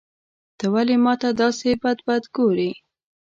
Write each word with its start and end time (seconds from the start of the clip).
ته 0.57 0.65
ولي 0.73 0.97
ماته 1.05 1.29
داسي 1.39 1.71
بد 1.81 1.97
بد 2.07 2.23
ګورې. 2.35 2.71